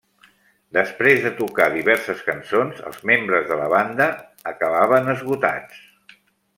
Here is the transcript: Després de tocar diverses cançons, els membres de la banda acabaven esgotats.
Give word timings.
Després 0.77 1.19
de 1.25 1.31
tocar 1.41 1.67
diverses 1.75 2.25
cançons, 2.31 2.81
els 2.93 2.99
membres 3.13 3.47
de 3.53 3.61
la 3.63 3.71
banda 3.77 4.11
acabaven 4.57 5.17
esgotats. 5.19 5.89